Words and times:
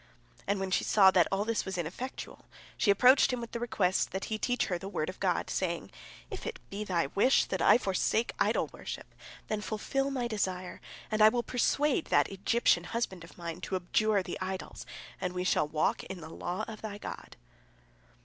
And 0.47 0.59
when 0.59 0.71
she 0.71 0.83
saw 0.83 1.11
that 1.11 1.27
all 1.31 1.45
this 1.45 1.63
was 1.63 1.77
ineffectual, 1.77 2.45
she 2.75 2.89
approached 2.89 3.31
him 3.31 3.39
with 3.39 3.51
the 3.51 3.59
request 3.59 4.09
that 4.13 4.25
he 4.33 4.39
teach 4.39 4.65
her 4.65 4.79
the 4.79 4.89
word 4.89 5.09
of 5.11 5.19
God, 5.19 5.47
saying, 5.47 5.91
"If 6.31 6.47
it 6.47 6.57
be 6.71 6.83
thy 6.83 7.09
wish 7.13 7.45
that 7.45 7.61
I 7.61 7.77
forsake 7.77 8.31
idol 8.39 8.65
worship, 8.73 9.13
then 9.47 9.61
fulfil 9.61 10.09
my 10.09 10.27
desire, 10.27 10.81
and 11.11 11.21
I 11.21 11.29
will 11.29 11.43
persuade 11.43 12.05
that 12.05 12.29
Egyptian 12.31 12.85
husband 12.85 13.23
of 13.23 13.37
mine 13.37 13.61
to 13.61 13.75
abjure 13.75 14.23
the 14.23 14.39
idols, 14.41 14.87
and 15.21 15.33
we 15.33 15.43
shall 15.43 15.67
walk 15.67 16.01
in 16.05 16.19
the 16.19 16.33
law 16.33 16.65
of 16.67 16.81
thy 16.81 16.97
God." 16.97 17.35